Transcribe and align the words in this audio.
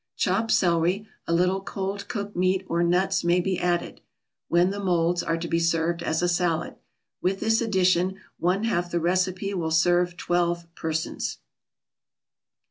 Chopped 0.15 0.49
celery, 0.49 1.07
a 1.27 1.31
little 1.35 1.61
cold 1.61 2.07
cooked 2.07 2.35
meat 2.35 2.65
or 2.67 2.81
nuts 2.81 3.23
may 3.23 3.39
be 3.39 3.59
added, 3.59 4.01
when 4.47 4.71
the 4.71 4.79
molds 4.79 5.21
are 5.21 5.37
to 5.37 5.47
be 5.47 5.59
served 5.59 6.01
as 6.01 6.23
a 6.23 6.27
salad. 6.27 6.73
With 7.21 7.39
this 7.39 7.61
addition, 7.61 8.19
one 8.39 8.63
half 8.63 8.89
the 8.89 8.99
recipe 8.99 9.53
will 9.53 9.69
serve 9.69 10.17
twelve 10.17 10.65
persons. 10.73 11.37